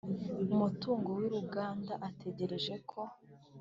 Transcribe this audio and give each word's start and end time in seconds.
umutungo 0.53 1.09
wiruganda 1.19 1.93
atekereje 2.07 2.75
ko 2.89 3.01